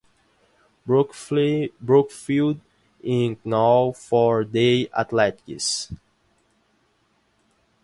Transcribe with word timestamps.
Brookfield 0.87 2.59
is 3.03 3.37
known 3.45 3.93
for 3.93 4.43
their 4.43 4.87
athletics. 4.97 5.91